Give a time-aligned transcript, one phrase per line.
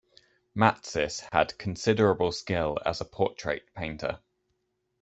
[0.57, 4.17] Matsys had considerable skill as a portrait painter.